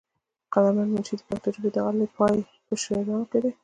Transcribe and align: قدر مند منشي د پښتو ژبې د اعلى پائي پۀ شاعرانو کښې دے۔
قدر 0.53 0.71
مند 0.77 0.91
منشي 0.93 1.15
د 1.17 1.21
پښتو 1.29 1.47
ژبې 1.55 1.69
د 1.73 1.77
اعلى 1.85 2.07
پائي 2.17 2.41
پۀ 2.65 2.73
شاعرانو 2.83 3.25
کښې 3.31 3.39
دے۔ 3.43 3.49